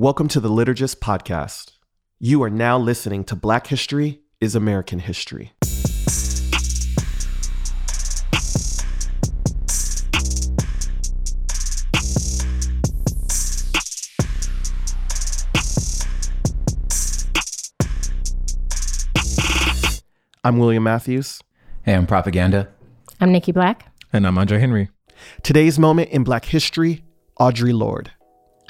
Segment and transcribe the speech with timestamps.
[0.00, 1.72] Welcome to the Liturgist Podcast.
[2.20, 5.54] You are now listening to Black History is American History.
[20.44, 21.40] I'm William Matthews.
[21.82, 22.68] Hey, I'm Propaganda.
[23.20, 23.92] I'm Nikki Black.
[24.12, 24.90] And I'm Andre Henry.
[25.42, 27.02] Today's moment in Black history
[27.40, 28.12] Audre Lorde.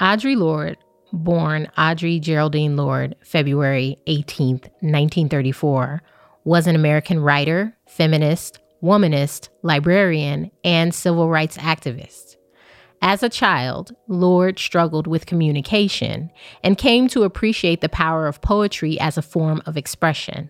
[0.01, 0.77] Audre Lorde,
[1.11, 6.01] born Audrey Geraldine Lorde, February 18th, 1934,
[6.43, 12.37] was an American writer, feminist, womanist, librarian, and civil rights activist.
[13.01, 16.31] As a child, Lorde struggled with communication
[16.63, 20.49] and came to appreciate the power of poetry as a form of expression.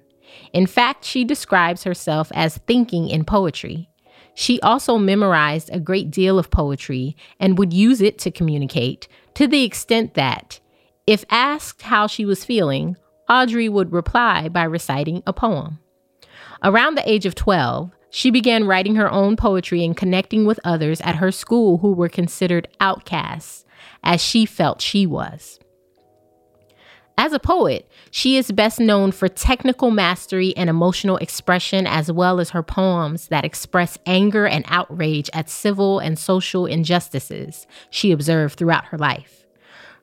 [0.54, 3.90] In fact, she describes herself as thinking in poetry.
[4.34, 9.08] She also memorized a great deal of poetry and would use it to communicate
[9.40, 10.60] to the extent that,
[11.08, 12.98] if asked how she was feeling,
[13.30, 15.80] Audre would reply by reciting a poem.
[16.62, 21.00] Around the age of 12, she began writing her own poetry and connecting with others
[21.00, 23.64] at her school who were considered outcasts,
[24.04, 25.58] as she felt she was.
[27.22, 32.40] As a poet, she is best known for technical mastery and emotional expression, as well
[32.40, 38.58] as her poems that express anger and outrage at civil and social injustices she observed
[38.58, 39.39] throughout her life.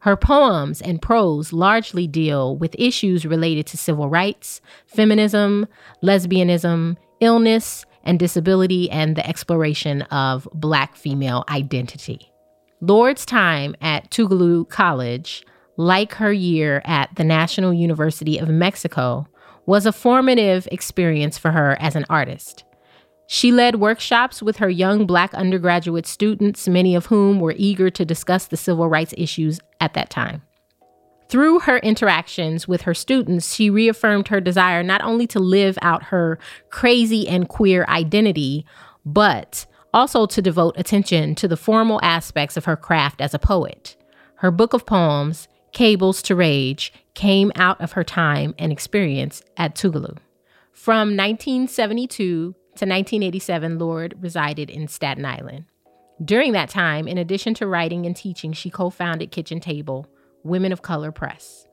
[0.06, 5.66] Her poems and prose largely deal with issues related to civil rights, feminism,
[6.02, 12.32] lesbianism, illness and disability, and the exploration of Black female identity.
[12.80, 15.44] Lorde's time at Tougaloo College
[15.76, 19.26] like her year at the National University of Mexico,
[19.66, 22.64] was a formative experience for her as an artist.
[23.26, 28.04] She led workshops with her young Black undergraduate students, many of whom were eager to
[28.04, 30.42] discuss the civil rights issues at that time.
[31.28, 36.04] Through her interactions with her students, she reaffirmed her desire not only to live out
[36.04, 36.38] her
[36.70, 38.64] crazy and queer identity,
[39.04, 43.96] but also to devote attention to the formal aspects of her craft as a poet.
[44.36, 49.74] Her book of poems, Cables to Rage came out of her time and experience at
[49.74, 50.18] Tougaloo.
[50.72, 52.54] From 1972 to
[52.84, 55.64] 1987, Lorde resided in Staten Island.
[56.24, 60.06] During that time, in addition to writing and teaching, she co founded Kitchen Table,
[60.42, 61.66] Women of Color Press.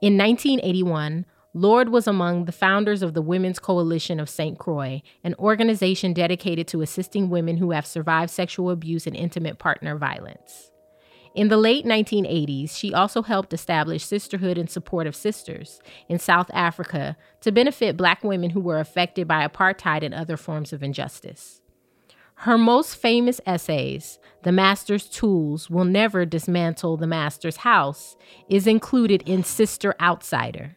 [0.00, 4.58] In 1981, Lorde was among the founders of the Women's Coalition of St.
[4.58, 9.96] Croix, an organization dedicated to assisting women who have survived sexual abuse and intimate partner
[9.96, 10.70] violence.
[11.34, 16.50] In the late 1980s, she also helped establish Sisterhood in Support of Sisters in South
[16.54, 21.57] Africa to benefit Black women who were affected by apartheid and other forms of injustice.
[22.42, 28.16] Her most famous essays, The Master's Tools Will Never Dismantle the Master's House,
[28.48, 30.76] is included in Sister Outsider.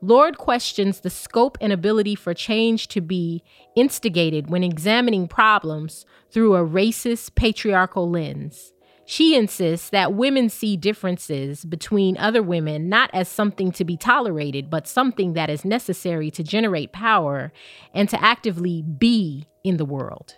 [0.00, 3.42] Lorde questions the scope and ability for change to be
[3.74, 8.72] instigated when examining problems through a racist, patriarchal lens.
[9.04, 14.70] She insists that women see differences between other women not as something to be tolerated,
[14.70, 17.52] but something that is necessary to generate power
[17.92, 20.36] and to actively be in the world.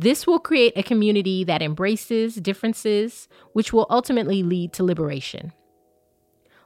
[0.00, 5.52] This will create a community that embraces differences, which will ultimately lead to liberation.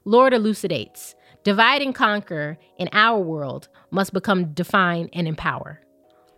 [0.04, 5.80] Lorde elucidates divide and conquer in our world must become define and empower.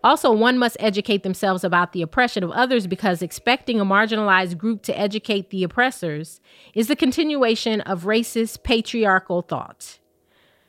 [0.03, 4.81] Also, one must educate themselves about the oppression of others because expecting a marginalized group
[4.81, 6.41] to educate the oppressors
[6.73, 9.99] is the continuation of racist, patriarchal thought.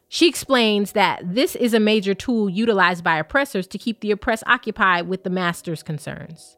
[0.08, 4.44] She explains that this is a major tool utilized by oppressors to keep the oppressed
[4.46, 6.56] occupied with the master's concerns.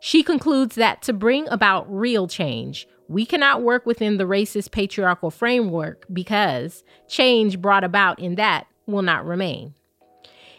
[0.00, 5.30] She concludes that to bring about real change, we cannot work within the racist patriarchal
[5.30, 9.74] framework because change brought about in that will not remain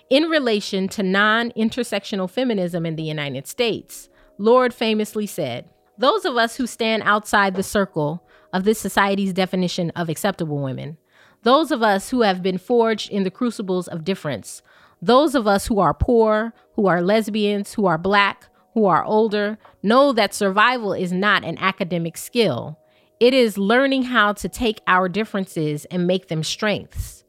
[0.09, 4.09] in relation to non intersectional feminism in the United States.
[4.37, 8.23] Lorde famously said, Those of us who stand outside the circle
[8.53, 10.97] of this society's definition of acceptable women,
[11.45, 14.63] those of us who have been forged in the crucibles of difference,
[14.99, 19.59] those of us who are poor, who are lesbians, who are black, who are older,
[19.83, 22.79] know that survival is not an academic skill.
[23.19, 27.23] It is learning how to take our differences and make them strengths.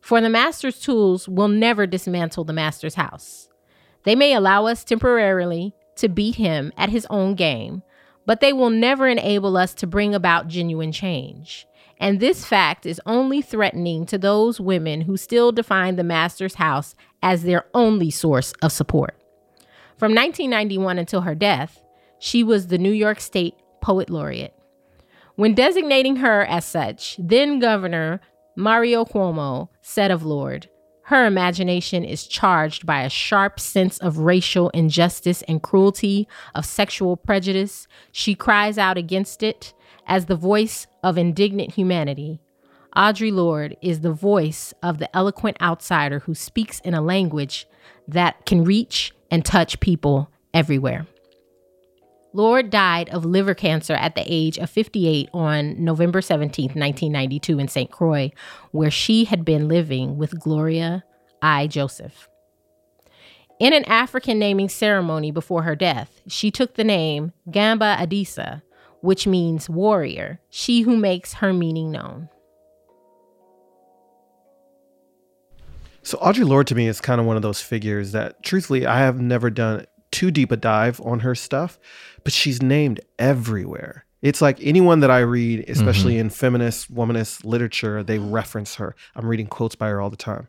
[0.00, 3.48] For the master's tools will never dismantle the master's house.
[4.02, 7.84] They may allow us temporarily to beat him at his own game,
[8.26, 11.68] but they will never enable us to bring about genuine change.
[12.00, 16.94] And this fact is only threatening to those women who still define the master's house
[17.22, 19.14] as their only source of support.
[19.98, 21.82] From 1991 until her death,
[22.18, 24.54] she was the New York State Poet Laureate.
[25.36, 28.22] When designating her as such, then Governor
[28.56, 30.68] Mario Cuomo said of Lorde,
[31.04, 37.16] her imagination is charged by a sharp sense of racial injustice and cruelty, of sexual
[37.16, 37.88] prejudice.
[38.12, 39.74] She cries out against it
[40.06, 42.40] as the voice of indignant humanity.
[42.96, 47.66] Audre Lorde is the voice of the eloquent outsider who speaks in a language
[48.08, 51.06] that can reach and touch people everywhere.
[52.32, 57.68] Lorde died of liver cancer at the age of 58 on November 17, 1992, in
[57.68, 57.90] St.
[57.90, 58.30] Croix,
[58.70, 61.04] where she had been living with Gloria
[61.42, 61.66] I.
[61.66, 62.28] Joseph.
[63.58, 68.62] In an African naming ceremony before her death, she took the name Gamba Adisa,
[69.02, 72.28] which means warrior, she who makes her meaning known.
[76.02, 78.98] So Audre Lorde to me is kind of one of those figures that truthfully I
[79.00, 81.78] have never done too deep a dive on her stuff,
[82.24, 84.06] but she's named everywhere.
[84.22, 86.22] It's like anyone that I read, especially mm-hmm.
[86.22, 88.94] in feminist, womanist literature, they reference her.
[89.14, 90.48] I'm reading quotes by her all the time.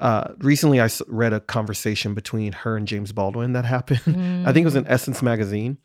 [0.00, 4.00] Uh, recently, I read a conversation between her and James Baldwin that happened.
[4.00, 4.42] Mm.
[4.46, 5.78] I think it was in Essence magazine.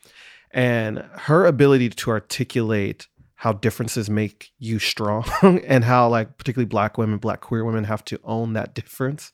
[0.51, 6.97] And her ability to articulate how differences make you strong and how, like, particularly black
[6.97, 9.31] women, black queer women have to own that difference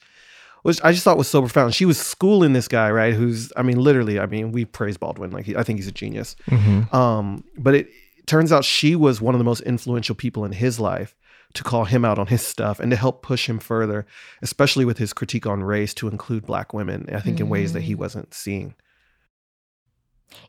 [0.65, 1.75] which I just thought was so profound.
[1.75, 3.13] She was schooling this guy, right?
[3.13, 5.29] Who's, I mean, literally, I mean, we praise Baldwin.
[5.29, 6.35] Like, he, I think he's a genius.
[6.47, 6.95] Mm-hmm.
[6.95, 10.53] Um, but it, it turns out she was one of the most influential people in
[10.53, 11.13] his life
[11.53, 14.07] to call him out on his stuff and to help push him further,
[14.41, 17.45] especially with his critique on race to include black women, I think, mm-hmm.
[17.45, 18.00] in ways that he mm.
[18.00, 18.73] wasn't seeing.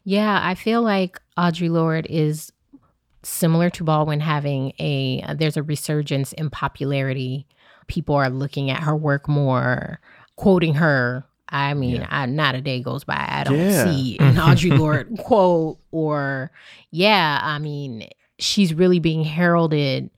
[0.05, 2.53] Yeah, I feel like Audre Lorde is
[3.23, 7.47] similar to Baldwin having a, there's a resurgence in popularity
[7.87, 10.01] people are looking at her work more,
[10.37, 11.25] quoting her.
[11.49, 12.09] I mean, yeah.
[12.11, 13.85] I, not a day goes by I don't yeah.
[13.85, 16.51] see an Audre Lorde quote or,
[16.91, 18.09] yeah, I mean,
[18.39, 20.11] she's really being heralded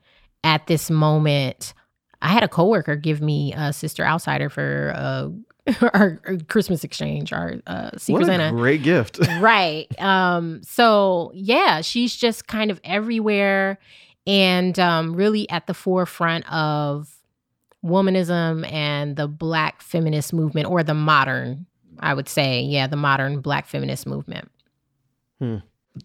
[0.42, 1.74] at this moment.
[2.22, 5.28] I had a coworker give me a Sister Outsider for uh,
[5.82, 8.56] our, our, Christmas exchange, our uh, Secret what a Santa.
[8.56, 9.86] Great gift, right?
[10.00, 13.78] Um, so yeah, she's just kind of everywhere
[14.28, 17.10] and um, really at the forefront of
[17.84, 21.64] womanism and the black feminist movement or the modern
[22.00, 24.50] i would say yeah the modern black feminist movement
[25.38, 25.58] hmm.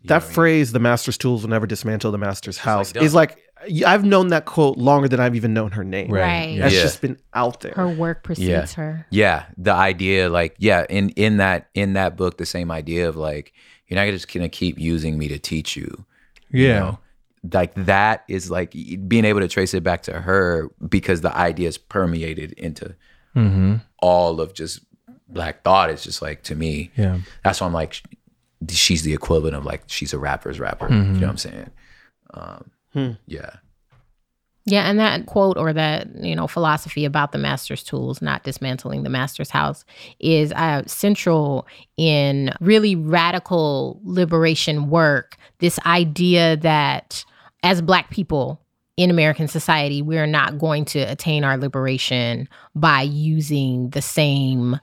[0.06, 3.39] that phrase the master's tools will never dismantle the master's house like is like
[3.86, 6.60] i've known that quote longer than i've even known her name right, right.
[6.60, 6.81] that's yeah.
[6.81, 8.68] just been out there her work precedes yeah.
[8.75, 13.07] her yeah the idea like yeah in in that in that book the same idea
[13.07, 13.54] of like
[13.88, 16.06] you're not just gonna keep using me to teach you
[16.51, 17.00] yeah you know?
[17.51, 18.71] like that is like
[19.07, 22.95] being able to trace it back to her because the idea is permeated into
[23.36, 23.75] mm-hmm.
[24.00, 24.80] all of just
[25.27, 28.01] black thought is just like to me yeah that's why i'm like
[28.69, 31.16] she's the equivalent of like she's a rapper's rapper mm-hmm.
[31.16, 31.69] you know what i'm saying
[32.36, 33.12] um, hmm.
[33.28, 33.57] yeah
[34.66, 39.04] yeah, and that quote or that you know philosophy about the master's tools, not dismantling
[39.04, 39.84] the master's house,
[40.19, 41.68] is uh, central
[41.98, 45.36] in really radical liberation work.
[45.60, 47.25] This idea that
[47.62, 48.62] as Black people
[48.95, 54.80] in American society, we're not going to attain our liberation by using the same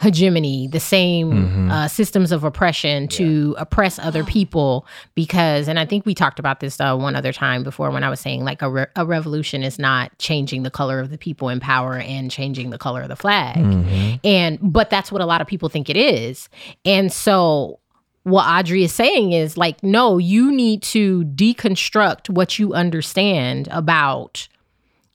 [0.00, 1.70] hegemony, the same mm-hmm.
[1.70, 3.62] uh, systems of oppression to yeah.
[3.62, 4.86] oppress other people.
[5.14, 8.10] Because, and I think we talked about this uh, one other time before when I
[8.10, 11.48] was saying like a, re- a revolution is not changing the color of the people
[11.48, 13.56] in power and changing the color of the flag.
[13.56, 14.16] Mm-hmm.
[14.24, 16.48] And, but that's what a lot of people think it is.
[16.84, 17.80] And so,
[18.24, 24.48] what Audre is saying is like, no, you need to deconstruct what you understand about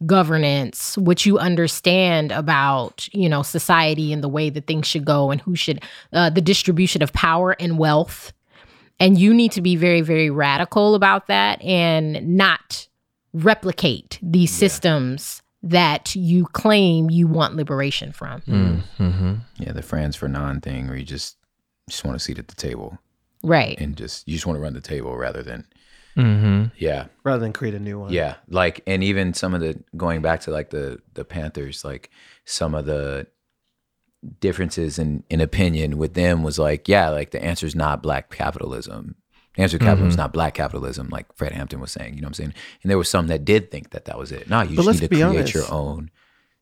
[0.06, 5.32] governance, what you understand about, you know, society and the way that things should go
[5.32, 8.34] and who should, uh, the distribution of power and wealth.
[9.00, 12.88] And you need to be very, very radical about that and not
[13.34, 14.60] replicate these yeah.
[14.60, 18.42] systems that you claim you want liberation from.
[18.42, 19.34] Mm, mm-hmm.
[19.58, 21.38] Yeah, the friends for non thing where you just
[21.90, 22.98] just want to seat at the table.
[23.44, 23.80] Right.
[23.80, 25.66] And just, you just want to run the table rather than,
[26.17, 26.65] mm-hmm.
[26.77, 27.08] yeah.
[27.24, 28.13] Rather than create a new one.
[28.13, 28.36] Yeah.
[28.48, 32.10] Like, and even some of the, going back to like the, the Panthers, like
[32.46, 33.27] some of the
[34.39, 38.29] differences in, in opinion with them was like, yeah, like the answer is not black
[38.29, 39.15] capitalism.
[39.55, 40.10] The answer to capitalism mm-hmm.
[40.10, 42.15] is not black capitalism, like Fred Hampton was saying.
[42.15, 42.53] You know what I'm saying?
[42.82, 44.50] And there were some that did think that that was it.
[44.50, 46.10] No, you but just need to create honest, your own.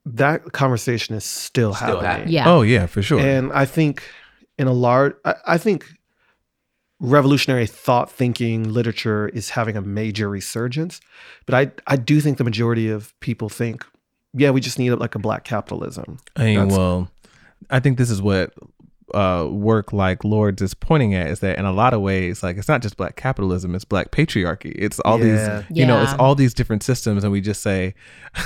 [0.05, 2.05] That conversation is still, still happening.
[2.05, 2.33] happening.
[2.33, 2.49] Yeah.
[2.49, 3.19] Oh yeah, for sure.
[3.19, 4.03] And I think
[4.57, 5.85] in a large, I, I think
[7.01, 11.01] revolutionary thought thinking literature is having a major resurgence.
[11.45, 13.83] But I, I do think the majority of people think,
[14.33, 16.19] yeah, we just need like a black capitalism.
[16.37, 17.09] I mean, well,
[17.69, 18.53] I think this is what
[19.13, 22.55] uh, work like Lorde's is pointing at is that in a lot of ways, like
[22.57, 24.73] it's not just black capitalism, it's black patriarchy.
[24.77, 25.63] It's all Yeah.
[25.67, 27.95] these, you know, it's all these different systems, and we just say.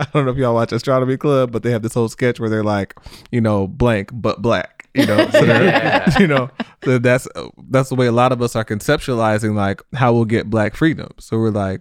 [0.00, 2.48] I don't know if y'all watch Astronomy Club, but they have this whole sketch where
[2.48, 2.94] they're like,
[3.32, 4.77] you know, blank but black.
[4.94, 6.50] You know, so they're- you know,
[6.84, 7.28] so that's
[7.68, 11.08] that's the way a lot of us are conceptualizing like how we'll get black freedom.
[11.18, 11.80] So we're like,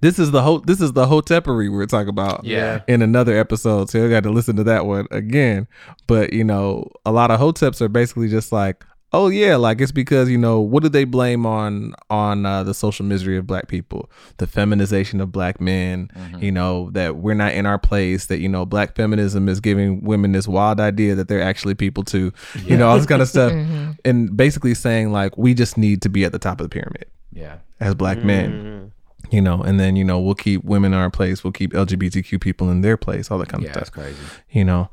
[0.00, 2.80] this is the whole this is the hotepery we're talking about Yeah.
[2.88, 3.90] in another episode.
[3.90, 5.66] So you got to listen to that one again.
[6.06, 9.92] But you know, a lot of hoteps are basically just like, oh yeah, like it's
[9.92, 13.68] because you know what do they blame on on uh, the social misery of black
[13.68, 16.10] people, the feminization of black men.
[16.14, 16.42] Mm-hmm.
[16.42, 18.26] You know that we're not in our place.
[18.26, 22.02] That you know black feminism is giving women this wild idea that they're actually people
[22.02, 22.32] too.
[22.64, 23.92] You know all this kind of stuff, mm-hmm.
[24.04, 27.06] and basically saying like we just need to be at the top of the pyramid
[27.32, 27.58] Yeah.
[27.80, 28.86] as black men mm-hmm.
[29.34, 32.40] You know and then you know we'll keep women in our place we'll keep lgbtq
[32.40, 34.18] people in their place all that kind Yeah, of that's stuff crazy.
[34.50, 34.88] you know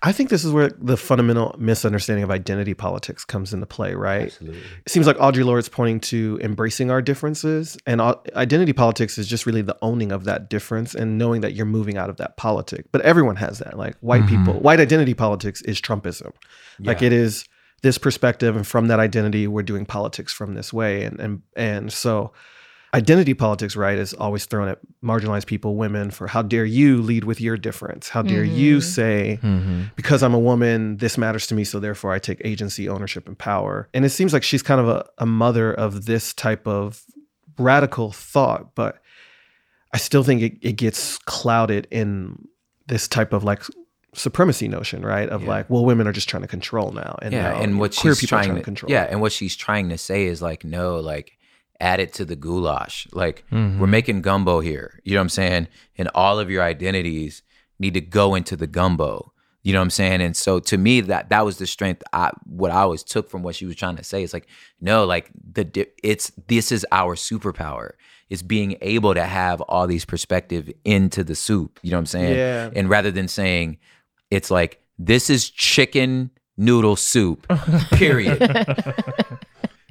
[0.00, 4.26] I think this is where the fundamental misunderstanding of identity politics comes into play, right?
[4.26, 4.60] Absolutely.
[4.86, 9.44] It seems like Audre Lorde's pointing to embracing our differences, and identity politics is just
[9.44, 12.86] really the owning of that difference and knowing that you're moving out of that politic.
[12.92, 13.76] But everyone has that.
[13.76, 14.44] Like white mm-hmm.
[14.44, 16.32] people, white identity politics is Trumpism.
[16.78, 17.44] Like it is
[17.82, 21.92] this perspective, and from that identity, we're doing politics from this way, and and and
[21.92, 22.32] so.
[22.94, 27.24] Identity politics, right, is always thrown at marginalized people, women, for how dare you lead
[27.24, 28.08] with your difference?
[28.08, 28.88] How dare you mm-hmm.
[28.88, 29.82] say, mm-hmm.
[29.94, 33.38] because I'm a woman, this matters to me, so therefore I take agency, ownership, and
[33.38, 33.88] power.
[33.92, 37.04] And it seems like she's kind of a, a mother of this type of
[37.58, 39.02] radical thought, but
[39.92, 42.48] I still think it, it gets clouded in
[42.86, 43.64] this type of like
[44.14, 45.28] supremacy notion, right?
[45.28, 45.48] Of Yeah.
[45.48, 48.14] like, well, women are just trying to control now, and yeah, now and what queer
[48.14, 48.92] she's people are trying trying to, to control.
[48.92, 51.37] yeah, and what she's trying to say is like, no, like
[51.80, 53.06] add it to the goulash.
[53.12, 53.78] Like Mm-hmm.
[53.80, 55.00] we're making gumbo here.
[55.04, 55.68] You know what I'm saying?
[55.96, 57.42] And all of your identities
[57.78, 59.32] need to go into the gumbo.
[59.62, 60.20] You know what I'm saying?
[60.22, 62.02] And so to me, that that was the strength.
[62.12, 64.22] I what I always took from what she was trying to say.
[64.22, 64.48] It's like,
[64.80, 67.92] no, like the it's this is our superpower.
[68.30, 71.80] It's being able to have all these perspective into the soup.
[71.82, 72.36] You know what I'm saying?
[72.36, 72.70] Yeah.
[72.74, 73.78] And rather than saying,
[74.30, 77.46] it's like this is chicken noodle soup.
[77.92, 78.38] Period.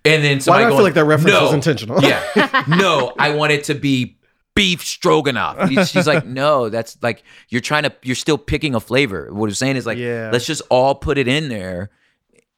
[0.07, 1.43] and then Why do I feel like that reference no.
[1.43, 2.01] was intentional?
[2.01, 2.63] Yeah.
[2.67, 4.17] No, I want it to be
[4.55, 5.69] beef stroganoff.
[5.87, 9.31] She's like, no, that's like you're trying to you're still picking a flavor.
[9.31, 10.29] What I'm saying is like, Yeah.
[10.31, 11.89] let's just all put it in there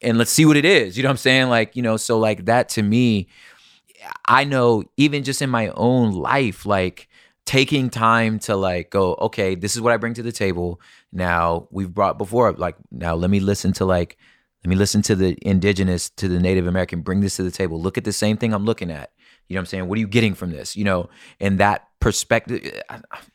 [0.02, 0.96] and let's see what it is.
[0.98, 1.50] You know what I'm saying?
[1.50, 3.28] Like, you know, so like that to me,
[4.26, 7.10] I know even just in my own life, like
[7.46, 10.80] taking time to like go, okay, this is what I bring to the table.
[11.12, 14.18] Now we've brought before, like now let me listen to like
[14.64, 17.82] let me listen to the indigenous, to the Native American, bring this to the table.
[17.82, 19.12] Look at the same thing I'm looking at.
[19.48, 19.88] You know what I'm saying?
[19.88, 20.76] What are you getting from this?
[20.76, 22.62] You know, and that perspective.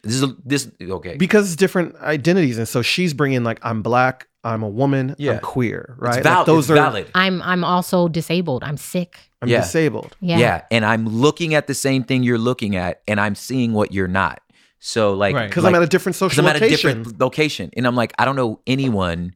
[0.03, 1.17] This is this okay.
[1.17, 5.33] because it's different identities, and so she's bringing like I'm black, I'm a woman, Yeah.
[5.33, 6.19] I'm queer, right?
[6.19, 7.11] It's, val- like those it's are valid.
[7.15, 8.63] I'm I'm also disabled.
[8.63, 9.19] I'm sick.
[9.43, 9.63] I'm Yeah.
[9.63, 10.17] disabled.
[10.21, 10.39] Yeah.
[10.39, 10.63] Yeah.
[10.71, 14.07] And I'm looking at the same thing you're looking at, and I'm seeing what you're
[14.09, 14.41] not.
[14.79, 15.49] So like, Right.
[15.49, 16.99] Because like- I'm at a different because social I'm at a location.
[16.99, 19.35] different location, and I'm like, I don't know anyone.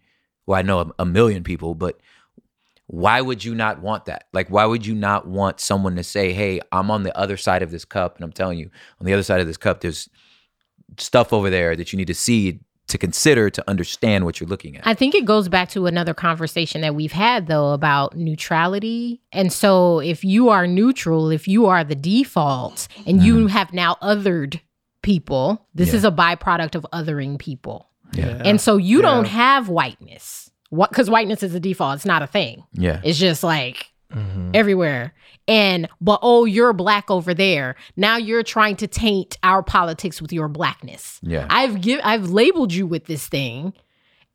[0.49, 2.00] Well, I know a, million people, but
[2.87, 4.28] why would you not want that?
[4.33, 7.62] Like, why would you not want someone to say, "Hey, I'm on the other side
[7.62, 10.09] of this cup," and I'm telling you, on the other side of this cup, there's
[10.97, 14.75] stuff over there that you need to see to consider to understand what you're looking
[14.78, 14.87] at.
[14.87, 19.21] I think it goes back to another conversation that we've had though about neutrality.
[19.31, 23.47] And so if you are neutral, if you are the default and you mm-hmm.
[23.49, 24.62] have now othered
[25.02, 25.97] people, this Yeah.
[25.97, 27.88] is a byproduct of othering people.
[28.12, 28.43] Yeah.
[28.45, 29.03] And so you Yeah.
[29.11, 30.50] don't have whiteness.
[30.71, 32.65] What cuz whiteness is a default, it's not a thing.
[32.73, 33.00] yeah.
[33.05, 34.50] It's just like mm-hmm.
[34.55, 35.15] everywhere.
[35.47, 37.75] And but oh, you're black over there.
[37.97, 41.21] Now you're trying to taint our politics with your blackness.
[41.23, 41.47] Yeah.
[41.49, 43.73] I've give I've labeled you with this thing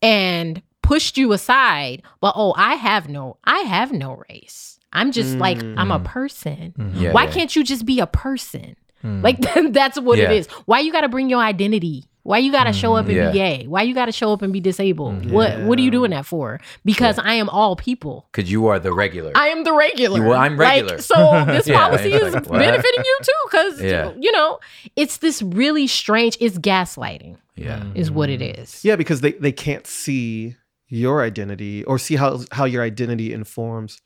[0.02, 2.02] and pushed you aside.
[2.20, 4.80] But oh, I have no I have no race.
[4.92, 5.76] I'm just like mm.
[5.78, 6.74] I'm a person.
[6.78, 7.02] Mm-hmm.
[7.02, 7.32] Yeah, Why yeah.
[7.32, 8.76] can't you just be a person?
[9.04, 9.24] Mm.
[9.24, 9.40] Like
[9.74, 10.32] that's what it Yeah.
[10.32, 10.48] is.
[10.66, 12.06] Why you got to bring your identity?
[12.24, 13.18] Why you got to show up and mm-hmm.
[13.18, 13.32] Yeah.
[13.32, 13.68] be gay?
[13.68, 15.22] Why you got to show up and be disabled?
[15.22, 15.32] Mm-hmm.
[15.32, 16.60] What what are you doing that for?
[16.86, 18.28] Because I am all people.
[18.32, 19.32] Because you are the regular.
[19.36, 20.20] I am the regular.
[20.20, 20.96] You- well, I'm regular.
[20.96, 22.60] Like, so this Yeah, policy it's is like, what?
[22.60, 24.14] benefiting you too, because Yeah.
[24.18, 24.60] you know
[24.96, 26.38] it's this really strange.
[26.40, 27.84] It's gaslighting, yeah.
[27.94, 28.62] is what it mm-hmm.
[28.62, 28.84] is.
[28.86, 30.56] Yeah, because they, they can't see
[30.88, 34.02] your identity or see how how your identity informs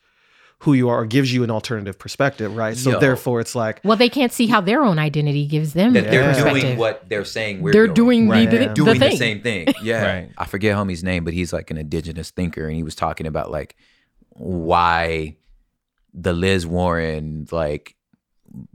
[0.62, 2.76] who you are or gives you an alternative perspective, right?
[2.76, 3.00] So Yo.
[3.00, 6.24] therefore it's like Well, they can't see how their own identity gives them That they're
[6.34, 6.62] perspective.
[6.64, 8.28] doing what they're saying we're they're doing.
[8.28, 8.50] doing, Right.
[8.50, 8.68] the, the, Yeah.
[8.70, 9.18] the doing the, thing.
[9.18, 9.68] same thing.
[9.84, 10.06] Yeah.
[10.16, 10.30] Right.
[10.38, 13.52] I forget homie's name, but he's like an indigenous thinker and he was talking about
[13.52, 13.76] like
[14.32, 15.36] why
[16.14, 17.96] the Liz Warren like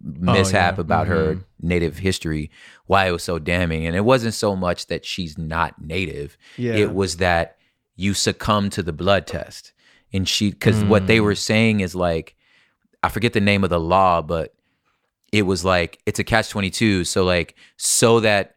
[0.03, 0.81] mishap yeah.
[0.81, 1.45] about her Mhm.
[1.61, 2.51] native history,
[2.87, 3.87] why it was so damning.
[3.87, 6.37] And it wasn't so much that she's not native.
[6.57, 6.75] yeah.
[6.75, 7.57] It was that
[7.97, 9.73] you succumb to the blood test.
[10.12, 12.35] And she, because what they were saying is like,
[13.02, 14.54] I forget the name of the law, but
[15.33, 18.57] it was like it's a catch 22 so like so that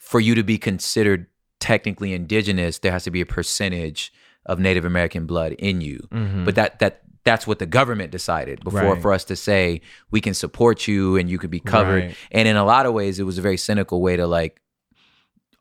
[0.00, 1.26] for you to be considered
[1.60, 4.12] technically indigenous there has to be a percentage
[4.44, 6.00] of native american blood in you
[6.44, 8.90] but that that that's what the government decided before Mm-hmm.
[8.94, 9.02] Right.
[9.02, 12.16] for us to say we can support you and you could be covered Right.
[12.32, 14.60] and in a lot of ways it was a very cynical way to like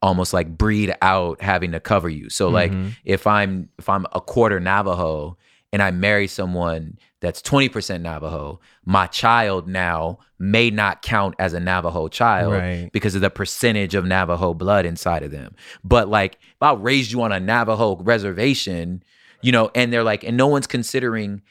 [0.02, 2.90] almost like breed out having to cover you so like Mm-hmm.
[3.06, 5.38] if i'm if i'm a quarter navajo
[5.74, 11.60] and i marry someone that's 20% navajo my child now may not count as a
[11.60, 12.90] navajo child Right.
[12.92, 17.12] because of the percentage of navajo blood inside of them but like if i raised
[17.12, 19.02] you on a navajo reservation
[19.42, 21.42] you know and they're like and no one's considering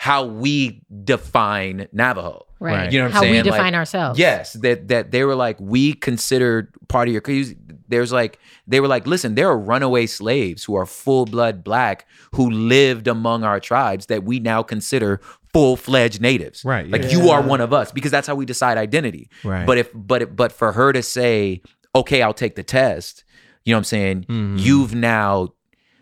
[0.00, 2.90] how we define navajo Right.
[2.92, 3.32] you know what I'm How saying?
[3.32, 4.18] we Like, define ourselves.
[4.18, 7.20] Yes, that that they were like we considered part of your.
[7.20, 7.54] 'cause
[7.88, 12.04] There's like they were like, listen, there are runaway slaves who are full blood black
[12.34, 15.20] who lived among our tribes that we now consider
[15.52, 16.64] full fledged natives.
[16.64, 17.10] Right, like yeah.
[17.10, 19.30] you are one of us because that's how we decide identity.
[19.44, 19.64] Right.
[19.66, 21.62] But if but if- but for her to say,
[21.94, 23.22] okay, I'll take the test.
[23.64, 24.20] You know what I'm saying?
[24.28, 24.56] Mm-hmm.
[24.58, 25.50] You've now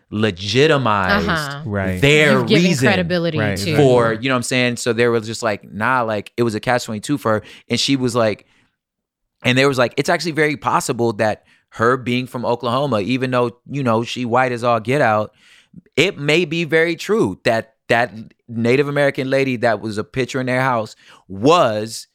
[0.09, 1.61] legitimized Uh-huh.
[1.65, 2.01] Right.
[2.01, 4.77] their You've reason credibility Right, to for you know what I'm saying.
[4.77, 7.43] So there was just like, nah, like it was a catch twenty two for her,
[7.69, 8.45] and she was like,
[9.43, 13.59] and there was like, it's actually very possible that her being from Oklahoma, even though
[13.69, 15.33] you know she white as all get out,
[15.95, 18.13] it may be very true that that
[18.47, 20.95] Native American lady that was a picture in their house
[21.27, 22.07] was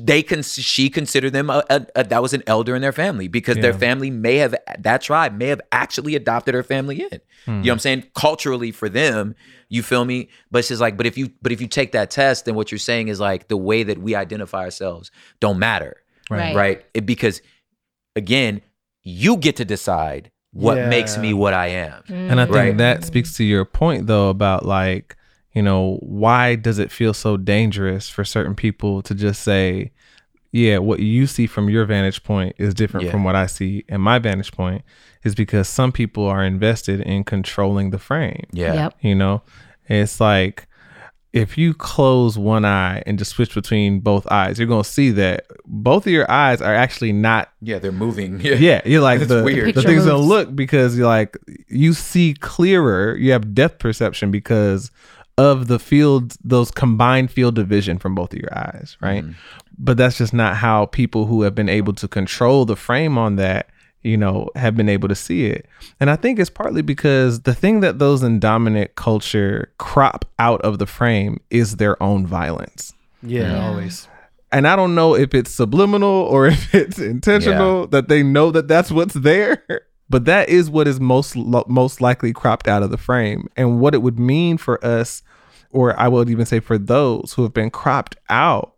[0.00, 3.28] they can she considered them a, a, a- that was an elder in their family
[3.28, 7.08] because their family may have that tribe may have actually adopted her family in.
[7.10, 7.20] You know
[7.52, 7.60] hmm.
[7.60, 8.04] what I'm saying?
[8.14, 9.34] Culturally for them,
[9.68, 10.28] you feel me?
[10.50, 12.72] But it's just like, but if you but if you take that test, then what
[12.72, 16.02] you're saying is like the way that we identify ourselves don't matter.
[16.28, 16.54] Right.
[16.54, 16.86] Right?
[16.92, 17.40] It, because
[18.16, 18.62] again,
[19.02, 22.02] you get to decide what makes me what I am.
[22.08, 22.30] Mm.
[22.30, 22.76] And I think Right.
[22.78, 25.16] that speaks to your point though about like,
[25.52, 29.92] you know, why does it feel so dangerous for certain people to just say,
[30.52, 33.12] yeah, what you see from your vantage point is different Yeah.
[33.12, 34.82] from what I see and my vantage point
[35.24, 38.44] is because some people are invested in controlling the frame.
[38.52, 38.74] Yeah.
[38.74, 38.94] Yep.
[39.00, 39.42] You know,
[39.88, 40.66] it's like
[41.34, 45.10] if you close one eye and just switch between both eyes, you're going to see
[45.10, 48.40] that both of your eyes are actually not Yeah, they're moving.
[48.42, 49.68] yeah, you're like It's the weird.
[49.68, 51.36] the Picture things don't look because you're like
[51.68, 53.14] you see clearer.
[53.16, 54.90] You have depth perception because
[55.38, 59.22] of the field, those combined field of vision from both of your eyes, right?
[59.24, 59.32] Mm-hmm.
[59.78, 63.36] But that's just not how people who have been able to control the frame on
[63.36, 63.68] that,
[64.02, 65.66] you know, have been able to see it.
[66.00, 70.60] And I think it's partly because the thing that those in dominant culture crop out
[70.62, 73.68] of the frame is their own violence Yeah, Yeah.
[73.68, 74.08] always.
[74.50, 78.66] and I don't know if it's subliminal or if it's intentional that they know that
[78.66, 79.62] that's what's there.
[80.10, 83.78] But that is what is most lo- most likely cropped out of the frame, and
[83.78, 85.22] what it would mean for us,
[85.70, 88.74] or I would even say for those who have been cropped out,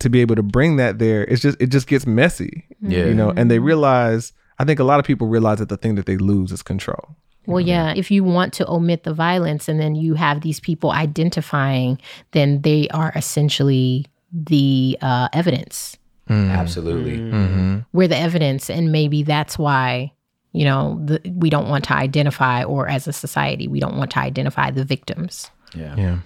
[0.00, 1.24] to be able to bring that there.
[1.24, 3.04] It's just it just gets messy, Yeah.
[3.04, 3.30] you know.
[3.36, 6.16] And they realize, I think a lot of people realize that the thing that they
[6.16, 7.14] lose is control.
[7.46, 10.90] Well, yeah, if you want to omit the violence and then you have these people
[10.92, 12.00] identifying,
[12.32, 15.96] then they are essentially the uh, evidence.
[16.30, 17.18] Absolutely.
[17.18, 17.78] Mm-hmm.
[17.92, 20.12] We're the evidence, and maybe that's why
[20.52, 24.12] you know the, we don't want to identify, or as a society, we don't want
[24.12, 25.50] to identify the victims.
[25.76, 25.94] Yeah.
[25.96, 26.18] Yeah,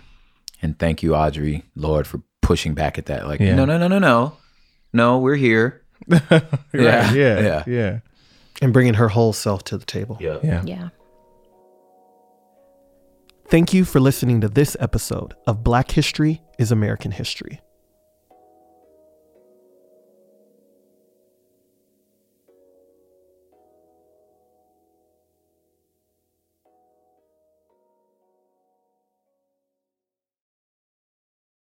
[0.62, 3.27] And thank you, Audre, Lorde, for pushing back at that.
[3.27, 3.55] Like, Yeah.
[3.55, 4.37] no, no, no, no, no.
[4.92, 5.83] No, we're here.
[6.31, 6.42] Right,
[6.73, 7.12] Yeah.
[7.12, 7.62] yeah, Yeah.
[7.66, 7.99] yeah,
[8.62, 10.16] And bringing her whole self to the table.
[10.21, 10.38] Yeah.
[10.42, 10.62] yeah.
[10.64, 10.88] Yeah.
[13.49, 17.61] Thank you for listening to this episode of Black History is American History.